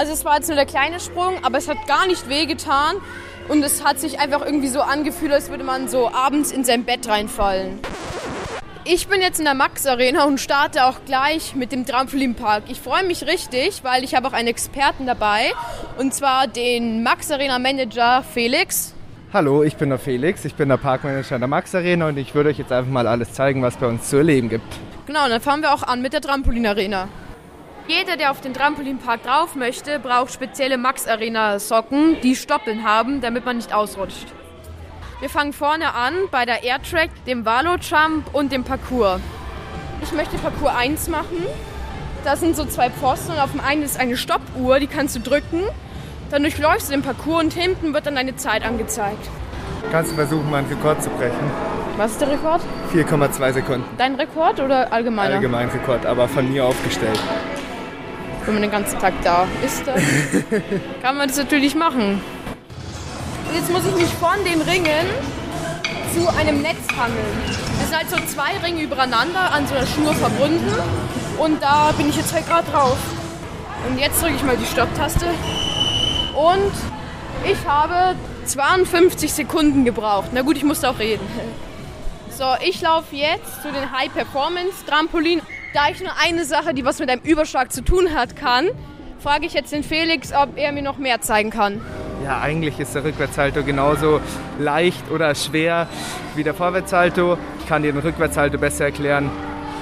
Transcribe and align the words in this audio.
Also 0.00 0.14
es 0.14 0.24
war 0.24 0.36
jetzt 0.36 0.46
nur 0.46 0.56
der 0.56 0.64
kleine 0.64 0.98
Sprung, 0.98 1.34
aber 1.44 1.58
es 1.58 1.68
hat 1.68 1.86
gar 1.86 2.06
nicht 2.06 2.26
wehgetan. 2.30 2.96
Und 3.48 3.62
es 3.62 3.84
hat 3.84 4.00
sich 4.00 4.18
einfach 4.18 4.40
irgendwie 4.42 4.68
so 4.68 4.80
angefühlt, 4.80 5.30
als 5.30 5.50
würde 5.50 5.62
man 5.62 5.88
so 5.88 6.10
abends 6.10 6.52
in 6.52 6.64
sein 6.64 6.84
Bett 6.84 7.06
reinfallen. 7.06 7.78
Ich 8.86 9.08
bin 9.08 9.20
jetzt 9.20 9.40
in 9.40 9.44
der 9.44 9.52
Max 9.52 9.86
Arena 9.86 10.24
und 10.24 10.40
starte 10.40 10.86
auch 10.86 11.04
gleich 11.04 11.54
mit 11.54 11.70
dem 11.70 11.84
Trampolinpark. 11.84 12.62
Ich 12.68 12.80
freue 12.80 13.04
mich 13.04 13.26
richtig, 13.26 13.84
weil 13.84 14.02
ich 14.02 14.14
habe 14.14 14.26
auch 14.26 14.32
einen 14.32 14.48
Experten 14.48 15.04
dabei 15.04 15.52
und 15.98 16.14
zwar 16.14 16.46
den 16.46 17.02
Max 17.02 17.30
Arena 17.30 17.58
Manager 17.58 18.22
Felix. 18.22 18.94
Hallo, 19.34 19.62
ich 19.62 19.76
bin 19.76 19.90
der 19.90 19.98
Felix, 19.98 20.46
ich 20.46 20.54
bin 20.54 20.70
der 20.70 20.78
Parkmanager 20.78 21.38
der 21.38 21.46
Max 21.46 21.74
Arena 21.74 22.08
und 22.08 22.16
ich 22.16 22.34
würde 22.34 22.48
euch 22.48 22.58
jetzt 22.58 22.72
einfach 22.72 22.90
mal 22.90 23.06
alles 23.06 23.34
zeigen, 23.34 23.60
was 23.60 23.76
bei 23.76 23.86
uns 23.86 24.08
zu 24.08 24.16
erleben 24.16 24.48
gibt. 24.48 24.64
Genau, 25.06 25.24
und 25.24 25.30
dann 25.30 25.42
fangen 25.42 25.60
wir 25.60 25.74
auch 25.74 25.82
an 25.82 26.00
mit 26.00 26.14
der 26.14 26.22
Trampolin 26.22 26.66
Arena. 26.66 27.06
Jeder, 27.90 28.16
der 28.16 28.30
auf 28.30 28.40
den 28.40 28.54
Trampolinpark 28.54 29.24
drauf 29.24 29.56
möchte, 29.56 29.98
braucht 29.98 30.32
spezielle 30.32 30.78
Max 30.78 31.08
Arena 31.08 31.58
Socken, 31.58 32.18
die 32.22 32.36
Stoppeln 32.36 32.84
haben, 32.84 33.20
damit 33.20 33.44
man 33.44 33.56
nicht 33.56 33.74
ausrutscht. 33.74 34.28
Wir 35.18 35.28
fangen 35.28 35.52
vorne 35.52 35.92
an 35.92 36.14
bei 36.30 36.44
der 36.44 36.62
Airtrack, 36.62 37.10
dem 37.26 37.44
Valo 37.44 37.74
Jump 37.80 38.32
und 38.32 38.52
dem 38.52 38.62
Parcours. 38.62 39.20
Ich 40.04 40.12
möchte 40.12 40.38
Parcours 40.38 40.72
1 40.72 41.08
machen. 41.08 41.44
Da 42.22 42.36
sind 42.36 42.54
so 42.54 42.64
zwei 42.64 42.90
Pfosten 42.90 43.32
und 43.32 43.40
auf 43.40 43.50
dem 43.50 43.60
einen 43.60 43.82
ist 43.82 43.98
eine 43.98 44.16
Stoppuhr, 44.16 44.78
die 44.78 44.86
kannst 44.86 45.16
du 45.16 45.18
drücken. 45.20 45.64
Dann 46.30 46.42
durchläufst 46.42 46.90
du 46.90 46.92
den 46.92 47.02
Parcours 47.02 47.42
und 47.42 47.54
hinten 47.54 47.92
wird 47.92 48.06
dann 48.06 48.14
deine 48.14 48.36
Zeit 48.36 48.64
angezeigt. 48.64 49.28
Kannst 49.90 50.12
du 50.12 50.14
versuchen, 50.14 50.48
mal 50.48 50.58
einen 50.58 50.68
Rekord 50.68 51.02
zu 51.02 51.10
brechen? 51.10 51.50
Was 51.96 52.12
ist 52.12 52.20
der 52.20 52.30
Rekord? 52.30 52.60
4,2 52.94 53.52
Sekunden. 53.52 53.84
Dein 53.98 54.14
Rekord 54.14 54.60
oder 54.60 54.92
allgemeiner? 54.92 55.34
Allgemein 55.34 55.68
Rekord, 55.70 56.06
aber 56.06 56.28
von 56.28 56.48
mir 56.52 56.64
aufgestellt 56.64 57.18
wenn 58.50 58.54
man 58.54 58.62
den 58.62 58.72
ganzen 58.72 58.98
Tag 58.98 59.14
da 59.22 59.46
ist, 59.64 59.86
dann 59.86 59.94
kann 61.02 61.16
man 61.16 61.28
das 61.28 61.36
natürlich 61.36 61.76
machen. 61.76 62.20
Und 63.48 63.54
jetzt 63.54 63.70
muss 63.70 63.82
ich 63.86 63.94
mich 63.94 64.12
von 64.14 64.44
den 64.44 64.60
Ringen 64.62 65.06
zu 66.12 66.28
einem 66.36 66.60
Netz 66.60 66.80
hangeln. 66.98 67.42
Es 67.80 67.88
sind 67.88 67.96
halt 67.96 68.10
so 68.10 68.16
zwei 68.26 68.58
Ringe 68.66 68.82
übereinander 68.82 69.52
an 69.52 69.68
so 69.68 69.76
einer 69.76 69.86
Schnur 69.86 70.14
verbunden 70.14 70.74
und 71.38 71.62
da 71.62 71.92
bin 71.92 72.08
ich 72.08 72.16
jetzt 72.16 72.34
halt 72.34 72.48
gerade 72.48 72.68
drauf. 72.68 72.98
Und 73.88 74.00
jetzt 74.00 74.20
drücke 74.20 74.34
ich 74.34 74.42
mal 74.42 74.56
die 74.56 74.66
Stopptaste 74.66 75.26
und 76.34 76.72
ich 77.48 77.64
habe 77.68 78.16
52 78.46 79.32
Sekunden 79.32 79.84
gebraucht. 79.84 80.30
Na 80.32 80.42
gut, 80.42 80.56
ich 80.56 80.64
musste 80.64 80.90
auch 80.90 80.98
reden. 80.98 81.24
So, 82.36 82.46
ich 82.64 82.80
laufe 82.80 83.14
jetzt 83.14 83.62
zu 83.62 83.70
den 83.70 83.92
High 83.92 84.12
Performance 84.12 84.84
Trampolin 84.84 85.40
da 85.74 85.88
ich 85.90 86.00
nur 86.00 86.12
eine 86.22 86.44
Sache, 86.44 86.74
die 86.74 86.84
was 86.84 86.98
mit 86.98 87.10
einem 87.10 87.22
Überschlag 87.22 87.72
zu 87.72 87.82
tun 87.82 88.14
hat, 88.14 88.36
kann, 88.36 88.68
frage 89.18 89.46
ich 89.46 89.52
jetzt 89.52 89.72
den 89.72 89.82
Felix, 89.82 90.32
ob 90.32 90.56
er 90.56 90.72
mir 90.72 90.82
noch 90.82 90.98
mehr 90.98 91.20
zeigen 91.20 91.50
kann. 91.50 91.80
Ja, 92.24 92.40
eigentlich 92.40 92.78
ist 92.78 92.94
der 92.94 93.04
Rückwärtssalto 93.04 93.62
genauso 93.62 94.20
leicht 94.58 95.10
oder 95.10 95.34
schwer 95.34 95.88
wie 96.34 96.42
der 96.42 96.54
Vorwärtssalto. 96.54 97.38
Ich 97.60 97.66
kann 97.68 97.82
dir 97.82 97.92
den 97.92 98.02
Rückwärtssalto 98.02 98.58
besser 98.58 98.86
erklären, 98.86 99.30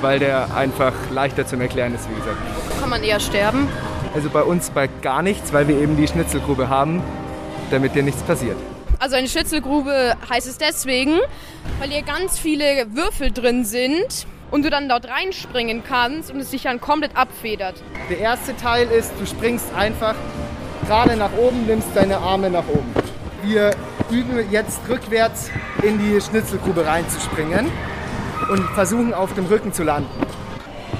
weil 0.00 0.18
der 0.18 0.54
einfach 0.54 0.92
leichter 1.10 1.46
zum 1.46 1.60
Erklären 1.60 1.94
ist, 1.94 2.08
wie 2.10 2.14
gesagt. 2.14 2.36
Kann 2.80 2.90
man 2.90 3.02
eher 3.02 3.20
sterben? 3.20 3.68
Also 4.14 4.28
bei 4.28 4.42
uns 4.42 4.70
bei 4.70 4.88
gar 5.02 5.22
nichts, 5.22 5.52
weil 5.52 5.68
wir 5.68 5.78
eben 5.78 5.96
die 5.96 6.08
Schnitzelgrube 6.08 6.68
haben, 6.68 7.02
damit 7.70 7.94
dir 7.94 8.02
nichts 8.02 8.22
passiert. 8.22 8.56
Also 8.98 9.16
eine 9.16 9.28
Schnitzelgrube 9.28 10.16
heißt 10.28 10.46
es 10.46 10.58
deswegen, 10.58 11.18
weil 11.78 11.90
hier 11.90 12.02
ganz 12.02 12.38
viele 12.38 12.86
Würfel 12.94 13.30
drin 13.30 13.64
sind 13.64 14.26
und 14.50 14.64
du 14.64 14.70
dann 14.70 14.88
dort 14.88 15.08
reinspringen 15.08 15.82
kannst 15.84 16.30
und 16.30 16.40
es 16.40 16.50
sich 16.50 16.62
dann 16.62 16.80
komplett 16.80 17.16
abfedert. 17.16 17.74
Der 18.08 18.18
erste 18.18 18.56
Teil 18.56 18.88
ist, 18.88 19.12
du 19.18 19.26
springst 19.26 19.74
einfach 19.74 20.14
gerade 20.86 21.16
nach 21.16 21.32
oben, 21.36 21.66
nimmst 21.66 21.88
deine 21.94 22.18
Arme 22.18 22.50
nach 22.50 22.66
oben. 22.68 22.92
Wir 23.42 23.72
üben 24.10 24.38
jetzt 24.50 24.80
rückwärts 24.88 25.50
in 25.82 25.98
die 25.98 26.20
Schnitzelgrube 26.20 26.86
reinzuspringen 26.86 27.70
und 28.50 28.62
versuchen 28.70 29.14
auf 29.14 29.34
dem 29.34 29.46
Rücken 29.46 29.72
zu 29.72 29.82
landen. 29.82 30.08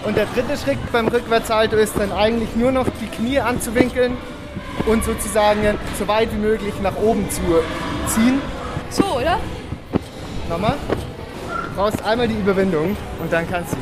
Und 0.05 0.17
der 0.17 0.27
dritte 0.27 0.57
Schritt 0.57 0.79
beim 0.93 1.09
Rückwärtssalto 1.09 1.77
ist 1.77 1.99
dann 1.99 2.13
eigentlich 2.13 2.55
nur 2.57 2.73
noch 2.73 2.87
die 3.01 3.07
Knie 3.07 3.41
anzuwinkeln 3.41 4.17
und 4.87 5.05
sozusagen 5.05 5.79
so 5.99 6.07
weit 6.07 6.33
wie 6.33 6.39
möglich 6.39 6.75
nach 6.83 6.97
oben 6.97 7.29
zu 7.31 7.41
ziehen. 8.09 8.41
So, 8.91 9.05
oder? 9.19 9.39
Nochmal 10.49 10.77
brauchst 11.77 12.03
einmal 12.03 12.27
die 12.27 12.35
Überwindung 12.35 12.97
und 13.21 13.31
dann 13.31 13.49
kannst 13.49 13.75
du. 13.75 13.77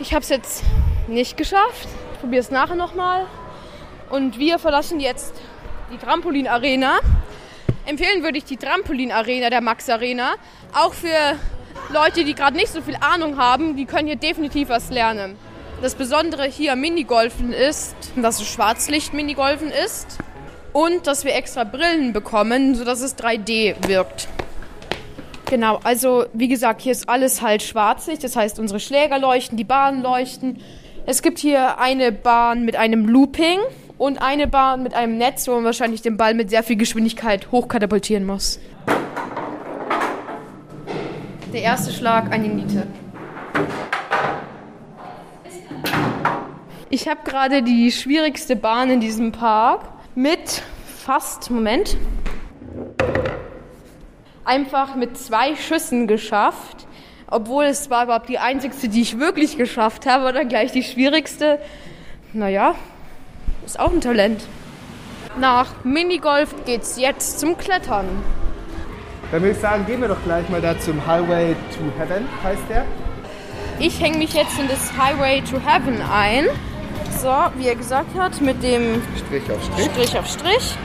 Ich 0.00 0.12
habe 0.12 0.22
es 0.22 0.28
jetzt 0.28 0.64
nicht 1.06 1.36
geschafft. 1.36 1.88
Ich 2.14 2.20
probiere 2.20 2.40
es 2.40 2.50
nachher 2.50 2.74
nochmal. 2.74 3.26
Und 4.10 4.38
wir 4.38 4.58
verlassen 4.58 4.98
jetzt 4.98 5.32
die 5.92 5.98
Trampolin-Arena. 5.98 6.98
Empfehlen 7.86 8.24
würde 8.24 8.38
ich 8.38 8.44
die 8.44 8.56
Trampolin-Arena 8.56 9.50
der 9.50 9.60
Max 9.60 9.88
Arena. 9.88 10.32
Auch 10.74 10.94
für 10.94 11.36
Leute, 11.92 12.24
die 12.24 12.34
gerade 12.34 12.56
nicht 12.56 12.72
so 12.72 12.82
viel 12.82 12.96
Ahnung 13.00 13.38
haben, 13.38 13.76
die 13.76 13.86
können 13.86 14.08
hier 14.08 14.16
definitiv 14.16 14.68
was 14.68 14.90
lernen. 14.90 15.36
Das 15.80 15.94
Besondere 15.94 16.46
hier 16.46 16.72
am 16.72 16.80
Minigolfen 16.80 17.52
ist, 17.52 17.94
dass 18.16 18.40
es 18.40 18.48
Schwarzlicht-Minigolfen 18.48 19.70
ist 19.70 20.18
und 20.72 21.06
dass 21.06 21.24
wir 21.24 21.36
extra 21.36 21.62
Brillen 21.62 22.12
bekommen, 22.12 22.74
sodass 22.74 23.00
es 23.00 23.16
3D 23.16 23.76
wirkt. 23.86 24.28
Genau, 25.52 25.80
also 25.84 26.24
wie 26.32 26.48
gesagt, 26.48 26.80
hier 26.80 26.92
ist 26.92 27.10
alles 27.10 27.42
halt 27.42 27.62
schwarzig, 27.62 28.18
das 28.20 28.36
heißt 28.36 28.58
unsere 28.58 28.80
Schläger 28.80 29.18
leuchten, 29.18 29.58
die 29.58 29.64
Bahnen 29.64 30.00
leuchten. 30.02 30.56
Es 31.04 31.20
gibt 31.20 31.38
hier 31.38 31.78
eine 31.78 32.10
Bahn 32.10 32.64
mit 32.64 32.74
einem 32.74 33.06
Looping 33.06 33.58
und 33.98 34.22
eine 34.22 34.46
Bahn 34.46 34.82
mit 34.82 34.94
einem 34.94 35.18
Netz, 35.18 35.46
wo 35.46 35.52
man 35.52 35.64
wahrscheinlich 35.64 36.00
den 36.00 36.16
Ball 36.16 36.32
mit 36.32 36.48
sehr 36.48 36.62
viel 36.62 36.76
Geschwindigkeit 36.76 37.52
hochkatapultieren 37.52 38.24
muss. 38.24 38.60
Der 41.52 41.60
erste 41.60 41.92
Schlag 41.92 42.32
eine 42.32 42.48
Niete. 42.48 42.86
Ich 46.88 47.08
habe 47.08 47.20
gerade 47.24 47.62
die 47.62 47.92
schwierigste 47.92 48.56
Bahn 48.56 48.88
in 48.88 49.00
diesem 49.00 49.32
Park 49.32 49.82
mit 50.14 50.62
fast, 51.04 51.50
Moment, 51.50 51.98
einfach 54.44 54.94
mit 54.94 55.16
zwei 55.18 55.56
Schüssen 55.56 56.06
geschafft. 56.06 56.86
Obwohl 57.28 57.64
es 57.64 57.88
war 57.88 58.04
überhaupt 58.04 58.28
die 58.28 58.38
einzigste, 58.38 58.88
die 58.88 59.00
ich 59.00 59.18
wirklich 59.18 59.56
geschafft 59.56 60.04
habe, 60.06 60.28
oder 60.28 60.44
gleich 60.44 60.72
die 60.72 60.82
schwierigste. 60.82 61.58
Naja, 62.34 62.74
ist 63.64 63.80
auch 63.80 63.90
ein 63.90 64.00
Talent. 64.00 64.42
Nach 65.38 65.82
Minigolf 65.82 66.54
geht's 66.66 66.98
jetzt 66.98 67.40
zum 67.40 67.56
Klettern. 67.56 68.06
Dann 69.30 69.40
würde 69.40 69.54
ich 69.54 69.60
sagen, 69.60 69.86
gehen 69.86 70.02
wir 70.02 70.08
doch 70.08 70.22
gleich 70.24 70.46
mal 70.50 70.60
da 70.60 70.78
zum 70.78 71.06
Highway 71.06 71.56
to 71.74 71.80
Heaven, 71.98 72.28
heißt 72.44 72.62
der. 72.68 72.84
Ich 73.78 73.98
hänge 73.98 74.18
mich 74.18 74.34
jetzt 74.34 74.58
in 74.58 74.68
das 74.68 74.92
Highway 74.98 75.40
to 75.40 75.58
Heaven 75.58 76.02
ein. 76.02 76.44
So, 77.18 77.32
wie 77.56 77.68
er 77.68 77.76
gesagt 77.76 78.14
hat, 78.18 78.40
mit 78.42 78.62
dem 78.62 79.00
Strich 79.16 79.50
auf 79.50 79.64
Strich. 79.64 79.86
Strich 79.86 80.18
auf 80.18 80.26
Strich. 80.26 80.76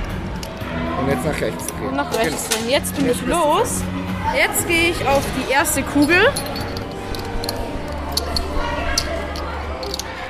Und 1.07 1.13
jetzt 1.13 1.25
nach 1.25 1.39
rechts 1.41 1.67
drehen. 1.67 1.87
Und 1.87 1.95
nach 1.95 2.17
rechts 2.19 2.49
drehen. 2.49 2.69
Jetzt 2.69 2.95
bin 2.97 3.09
ich 3.09 3.25
los. 3.25 3.81
Jetzt 4.35 4.67
gehe 4.67 4.89
ich 4.89 5.07
auf 5.07 5.23
die 5.37 5.49
erste 5.49 5.81
Kugel. 5.81 6.17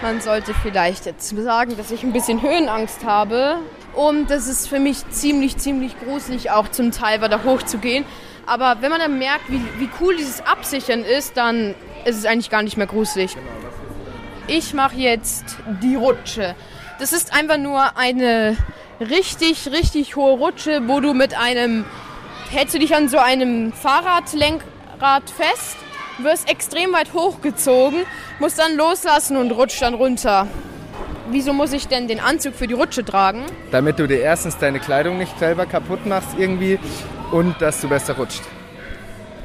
Man 0.03 0.21
sollte 0.21 0.53
vielleicht 0.53 1.07
jetzt 1.07 1.35
sagen, 1.35 1.75
dass 1.77 1.89
ich 1.89 2.03
ein 2.03 2.13
bisschen 2.13 2.43
Höhenangst 2.43 3.03
habe. 3.05 3.57
Und 3.95 4.29
das 4.29 4.47
ist 4.47 4.69
für 4.69 4.77
mich 4.77 5.09
ziemlich, 5.09 5.57
ziemlich 5.57 5.99
gruselig, 5.99 6.51
auch 6.51 6.67
zum 6.67 6.91
Teil 6.91 7.21
weiter 7.21 7.43
hochzugehen. 7.43 8.05
Aber 8.45 8.77
wenn 8.81 8.91
man 8.91 8.99
dann 8.99 9.17
merkt, 9.17 9.49
wie, 9.49 9.63
wie 9.79 9.89
cool 9.99 10.15
dieses 10.15 10.45
Absichern 10.45 11.03
ist, 11.03 11.37
dann 11.37 11.73
ist 12.05 12.17
es 12.17 12.25
eigentlich 12.25 12.51
gar 12.51 12.61
nicht 12.61 12.77
mehr 12.77 12.85
gruselig. 12.85 13.35
Ich 14.45 14.75
mache 14.75 14.97
jetzt 14.97 15.57
die 15.81 15.95
Rutsche. 15.95 16.53
Das 16.99 17.13
ist 17.13 17.33
einfach 17.33 17.57
nur 17.57 17.97
eine 17.97 18.55
richtig, 18.99 19.69
richtig 19.71 20.15
hohe 20.15 20.37
Rutsche, 20.37 20.81
wo 20.87 20.99
du 20.99 21.13
mit 21.13 21.37
einem, 21.37 21.85
hältst 22.49 22.75
du 22.75 22.79
dich 22.79 22.95
an 22.95 23.09
so 23.09 23.17
einem 23.17 23.71
Fahrradlenkrad 23.73 25.29
fest, 25.29 25.77
wirst 26.19 26.49
extrem 26.49 26.93
weit 26.93 27.13
hochgezogen, 27.13 28.05
musst 28.39 28.59
dann 28.59 28.75
loslassen 28.75 29.37
und 29.37 29.51
rutscht 29.51 29.81
dann 29.81 29.93
runter. 29.93 30.47
Wieso 31.29 31.51
muss 31.51 31.73
ich 31.73 31.87
denn 31.87 32.07
den 32.07 32.19
Anzug 32.19 32.55
für 32.55 32.67
die 32.67 32.73
Rutsche 32.73 33.03
tragen? 33.03 33.43
Damit 33.71 33.99
du 33.99 34.07
dir 34.07 34.21
erstens 34.21 34.57
deine 34.57 34.79
Kleidung 34.79 35.17
nicht 35.17 35.37
selber 35.37 35.65
kaputt 35.65 36.05
machst 36.05 36.29
irgendwie 36.37 36.79
und 37.31 37.61
dass 37.61 37.81
du 37.81 37.89
besser 37.89 38.15
rutscht. 38.15 38.41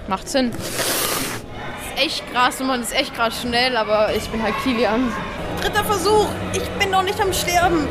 Macht 0.06 0.28
Sinn. 0.28 0.50
ist 0.50 2.02
echt 2.02 2.32
krass 2.32 2.60
und 2.60 2.68
man 2.68 2.82
ist 2.82 2.94
echt 2.94 3.14
krass 3.14 3.40
schnell, 3.42 3.76
aber 3.76 4.14
ich 4.16 4.28
bin 4.28 4.42
halt 4.42 4.54
Kilian. 4.62 5.12
Dritter 5.60 5.84
Versuch, 5.84 6.28
ich 6.52 6.68
bin 6.78 6.90
noch 6.90 7.02
nicht 7.02 7.20
am 7.20 7.32
Sterben. 7.32 7.88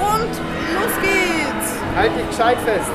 Und 0.00 0.49
los 0.74 0.92
geht's! 1.02 1.72
Halt 1.96 2.12
dich 2.16 2.28
gescheit 2.28 2.58
fest! 2.64 2.90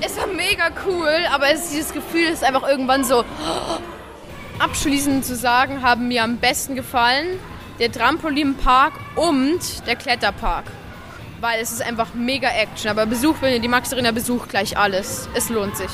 Es 0.00 0.16
war 0.18 0.26
mega 0.28 0.70
cool, 0.86 1.26
aber 1.32 1.50
es, 1.50 1.70
dieses 1.70 1.92
Gefühl 1.92 2.24
ist 2.24 2.42
einfach 2.42 2.66
irgendwann 2.68 3.04
so. 3.04 3.24
Abschließend 4.58 5.24
zu 5.24 5.36
sagen, 5.36 5.82
haben 5.82 6.08
mir 6.08 6.24
am 6.24 6.38
besten 6.38 6.74
gefallen 6.74 7.38
der 7.78 7.90
Trampolinpark 7.92 8.92
und 9.16 9.86
der 9.86 9.96
Kletterpark. 9.96 10.64
weil 11.40 11.60
es 11.60 11.72
ist 11.72 11.82
einfach 11.82 12.14
mega 12.14 12.48
Action. 12.48 12.90
Aber 12.90 13.06
besucht, 13.06 13.42
wenn 13.42 13.52
ihr 13.52 13.60
die 13.60 13.68
Max 13.68 13.92
Arena 13.92 14.12
besucht, 14.12 14.50
gleich 14.50 14.76
alles. 14.76 15.28
Es 15.34 15.48
lohnt 15.48 15.76
sich. 15.76 15.90